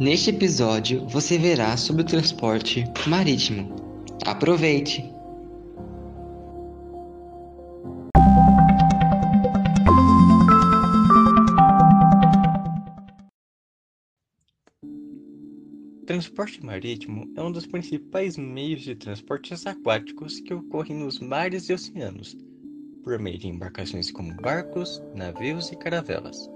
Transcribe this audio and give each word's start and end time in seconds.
Neste 0.00 0.30
episódio 0.30 1.06
você 1.08 1.38
verá 1.38 1.76
sobre 1.76 2.02
o 2.02 2.06
transporte 2.06 2.84
marítimo. 3.06 3.74
Aproveite! 4.26 5.12
transporte 16.12 16.62
marítimo 16.62 17.32
é 17.36 17.42
um 17.42 17.50
dos 17.50 17.66
principais 17.66 18.36
meios 18.36 18.82
de 18.82 18.94
transportes 18.94 19.66
aquáticos 19.66 20.40
que 20.40 20.52
ocorrem 20.52 20.98
nos 20.98 21.18
mares 21.20 21.70
e 21.70 21.72
oceanos, 21.72 22.36
por 23.02 23.18
meio 23.18 23.38
de 23.38 23.48
embarcações 23.48 24.10
como 24.10 24.34
barcos, 24.34 25.02
navios 25.14 25.72
e 25.72 25.76
caravelas, 25.76 26.50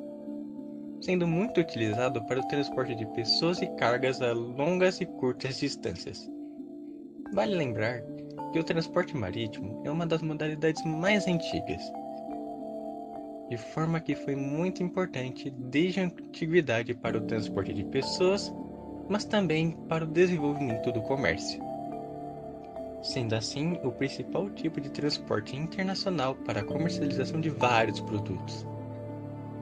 sendo 1.00 1.27
muito 1.27 1.60
utilizado 1.60 2.24
para 2.27 2.41
o 2.41 2.48
transporte 2.48 2.95
de 2.95 3.06
pessoas 3.06 3.60
e 3.62 3.66
cargas 3.77 4.20
a 4.23 4.32
longas 4.32 5.00
e 5.00 5.06
curtas 5.06 5.59
distâncias. 5.59 6.30
Vale 7.32 7.55
lembrar 7.55 8.02
que 8.52 8.59
o 8.59 8.64
transporte 8.64 9.16
marítimo 9.16 9.82
é 9.84 9.91
uma 9.91 10.06
das 10.06 10.22
modalidades 10.22 10.84
mais 10.84 11.27
antigas, 11.27 11.82
de 13.48 13.56
forma 13.56 14.00
que 14.00 14.14
foi 14.14 14.34
muito 14.34 14.82
importante 14.82 15.50
desde 15.50 16.00
a 16.00 16.05
antiguidade 16.05 16.95
para 16.95 17.19
o 17.19 17.27
transporte 17.27 17.72
de 17.72 17.84
pessoas 17.84 18.52
mas 19.08 19.24
também 19.24 19.72
para 19.88 20.05
o 20.05 20.08
desenvolvimento 20.08 20.92
do 20.92 21.00
comércio. 21.02 21.60
Sendo 23.02 23.34
assim, 23.34 23.78
o 23.84 23.92
principal 23.92 24.50
tipo 24.50 24.80
de 24.80 24.91
transporte 24.91 25.56
internacional 25.56 26.34
para 26.34 26.60
a 26.60 26.64
comercialização 26.64 27.41
de 27.41 27.50
vários 27.50 28.00
produtos, 28.00 28.66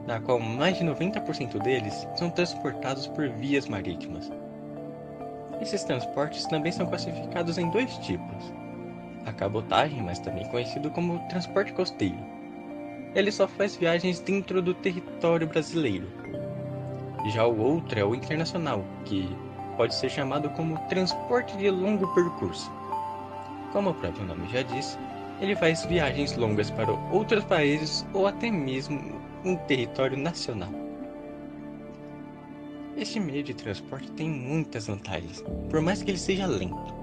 na 0.05 0.19
qual 0.19 0.39
mais 0.39 0.77
de 0.77 0.83
90% 0.85 1.61
deles 1.61 2.07
são 2.15 2.29
transportados 2.29 3.07
por 3.07 3.27
vias 3.29 3.67
marítimas. 3.67 4.31
Esses 5.61 5.83
transportes 5.83 6.45
também 6.45 6.71
são 6.71 6.85
classificados 6.85 7.57
em 7.57 7.69
dois 7.69 7.97
tipos: 7.99 8.53
a 9.25 9.31
cabotagem, 9.31 10.01
mas 10.03 10.19
também 10.19 10.47
conhecido 10.49 10.91
como 10.91 11.19
transporte 11.29 11.73
costeiro. 11.73 12.19
Ele 13.15 13.31
só 13.31 13.47
faz 13.47 13.75
viagens 13.75 14.19
dentro 14.19 14.61
do 14.61 14.73
território 14.73 15.47
brasileiro, 15.47 16.07
já 17.31 17.45
o 17.45 17.59
outro 17.59 17.99
é 17.99 18.05
o 18.05 18.13
internacional, 18.13 18.85
que 19.03 19.27
pode 19.75 19.95
ser 19.95 20.09
chamado 20.09 20.47
como 20.51 20.77
transporte 20.87 21.57
de 21.57 21.69
longo 21.71 22.07
percurso. 22.13 22.71
Como 23.71 23.89
o 23.89 23.93
próprio 23.95 24.25
nome 24.25 24.47
já 24.49 24.61
diz, 24.61 24.97
ele 25.41 25.55
faz 25.55 25.83
viagens 25.85 26.37
longas 26.37 26.69
para 26.69 26.91
outros 27.11 27.43
países 27.45 28.05
ou 28.13 28.27
até 28.27 28.51
mesmo 28.51 29.19
em 29.45 29.55
território 29.55 30.17
nacional. 30.17 30.71
Este 32.97 33.19
meio 33.19 33.43
de 33.43 33.53
transporte 33.53 34.11
tem 34.11 34.29
muitas 34.29 34.87
vantagens, 34.87 35.43
por 35.69 35.81
mais 35.81 36.01
que 36.01 36.11
ele 36.11 36.17
seja 36.17 36.45
lento. 36.45 36.93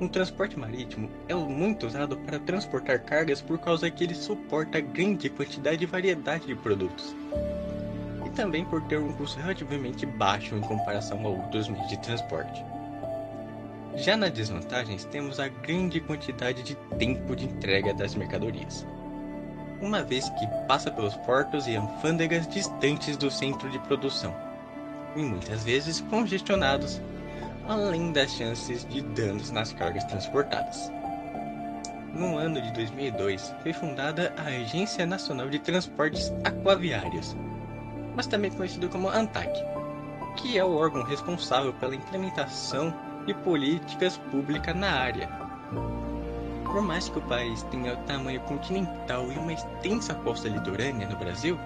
Um 0.00 0.08
transporte 0.08 0.58
marítimo 0.58 1.10
é 1.28 1.34
muito 1.34 1.86
usado 1.86 2.16
para 2.18 2.38
transportar 2.38 3.04
cargas 3.04 3.40
por 3.40 3.58
causa 3.58 3.90
que 3.90 4.04
ele 4.04 4.14
suporta 4.14 4.80
grande 4.80 5.28
quantidade 5.28 5.82
e 5.82 5.86
variedade 5.86 6.46
de 6.46 6.54
produtos 6.54 7.14
também 8.38 8.64
por 8.64 8.80
ter 8.82 9.00
um 9.00 9.12
custo 9.14 9.40
relativamente 9.40 10.06
baixo 10.06 10.54
em 10.54 10.60
comparação 10.60 11.26
a 11.26 11.28
outros 11.28 11.68
meios 11.68 11.88
de 11.88 11.98
transporte. 11.98 12.64
Já 13.96 14.16
nas 14.16 14.30
desvantagens, 14.30 15.04
temos 15.06 15.40
a 15.40 15.48
grande 15.48 16.00
quantidade 16.00 16.62
de 16.62 16.76
tempo 16.96 17.34
de 17.34 17.46
entrega 17.46 17.92
das 17.92 18.14
mercadorias, 18.14 18.86
uma 19.80 20.02
vez 20.02 20.28
que 20.30 20.46
passa 20.66 20.90
pelos 20.90 21.14
portos 21.16 21.66
e 21.66 21.76
alfândegas 21.76 22.46
distantes 22.48 23.16
do 23.16 23.30
centro 23.30 23.70
de 23.70 23.78
produção, 23.80 24.34
e 25.14 25.22
muitas 25.22 25.64
vezes 25.64 26.00
congestionados, 26.02 27.00
além 27.66 28.12
das 28.12 28.32
chances 28.32 28.84
de 28.86 29.00
danos 29.00 29.50
nas 29.50 29.72
cargas 29.72 30.04
transportadas. 30.04 30.90
No 32.12 32.36
ano 32.36 32.60
de 32.60 32.72
2002, 32.72 33.54
foi 33.62 33.72
fundada 33.72 34.32
a 34.36 34.44
Agência 34.44 35.06
Nacional 35.06 35.48
de 35.48 35.58
Transportes 35.58 36.32
Aquaviários, 36.42 37.36
mas 38.16 38.26
também 38.26 38.50
conhecido 38.50 38.88
como 38.88 39.08
ANTAC, 39.08 39.52
que 40.36 40.58
é 40.58 40.64
o 40.64 40.74
órgão 40.74 41.04
responsável 41.04 41.72
pela 41.74 41.94
implementação 41.94 42.92
de 43.26 43.34
políticas 43.34 44.16
públicas 44.16 44.74
na 44.74 44.90
área. 44.90 45.47
Por 46.78 46.84
mais 46.84 47.08
que 47.08 47.18
o 47.18 47.22
país 47.22 47.64
tenha 47.72 47.96
tamanho 48.06 48.40
continental 48.42 49.32
e 49.32 49.36
uma 49.36 49.52
extensa 49.52 50.14
costa 50.14 50.48
litorânea 50.48 51.08
no 51.08 51.16
Brasil, 51.16 51.58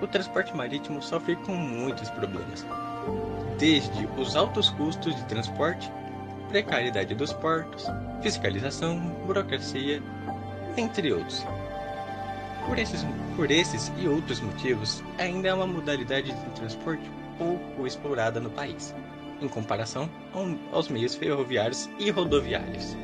o 0.00 0.06
transporte 0.06 0.56
marítimo 0.56 1.02
sofre 1.02 1.36
com 1.36 1.52
muitos 1.52 2.08
problemas, 2.08 2.66
desde 3.58 4.06
os 4.18 4.34
altos 4.34 4.70
custos 4.70 5.14
de 5.14 5.22
transporte, 5.26 5.92
precariedade 6.48 7.14
dos 7.14 7.30
portos, 7.30 7.84
fiscalização, 8.22 8.98
burocracia, 9.26 10.02
entre 10.78 11.12
outros. 11.12 11.44
Por 12.66 12.78
esses, 12.78 13.04
por 13.36 13.50
esses 13.50 13.92
e 13.98 14.08
outros 14.08 14.40
motivos, 14.40 15.04
ainda 15.18 15.48
é 15.48 15.52
uma 15.52 15.66
modalidade 15.66 16.32
de 16.32 16.50
transporte 16.52 17.04
pouco 17.36 17.86
explorada 17.86 18.40
no 18.40 18.48
país, 18.48 18.94
em 19.42 19.46
comparação 19.46 20.08
aos 20.72 20.88
meios 20.88 21.14
ferroviários 21.14 21.86
e 21.98 22.10
rodoviários. 22.10 22.96